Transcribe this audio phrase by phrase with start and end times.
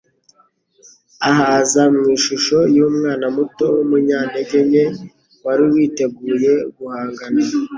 [1.29, 4.85] ahaza mu ishusho y'umwana muto w'umunyantege nke,
[5.45, 7.41] wari witeguye guhangana.